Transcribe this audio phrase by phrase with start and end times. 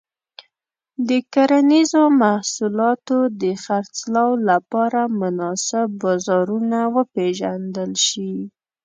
[1.07, 8.33] د کرنيزو محصولاتو د خرڅلاو لپاره مناسب بازارونه وپیژندل شي.